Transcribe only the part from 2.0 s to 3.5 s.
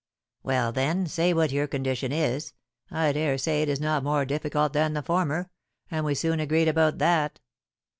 is. I dare